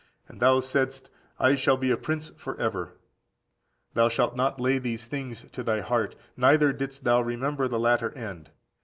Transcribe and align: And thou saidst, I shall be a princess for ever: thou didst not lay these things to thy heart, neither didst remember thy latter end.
And 0.27 0.39
thou 0.39 0.61
saidst, 0.61 1.11
I 1.37 1.53
shall 1.53 1.77
be 1.77 1.91
a 1.91 1.95
princess 1.95 2.35
for 2.35 2.59
ever: 2.59 2.93
thou 3.93 4.09
didst 4.09 4.35
not 4.35 4.59
lay 4.59 4.79
these 4.79 5.05
things 5.05 5.43
to 5.51 5.61
thy 5.61 5.81
heart, 5.81 6.15
neither 6.35 6.73
didst 6.73 7.05
remember 7.05 7.67
thy 7.67 7.77
latter 7.77 8.11
end. 8.17 8.49